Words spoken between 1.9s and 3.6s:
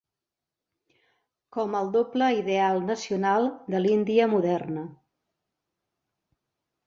doble ideal nacional